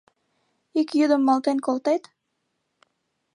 Ик 0.79 0.89
йӱдым 0.99 1.21
малтен 1.27 1.57
колтет? 1.65 2.03